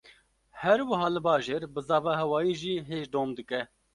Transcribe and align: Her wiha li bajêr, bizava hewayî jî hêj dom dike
Her 0.61 0.79
wiha 0.89 1.07
li 1.11 1.21
bajêr, 1.27 1.63
bizava 1.75 2.11
hewayî 2.21 2.53
jî 2.61 2.73
hêj 2.89 3.05
dom 3.13 3.29
dike 3.37 3.61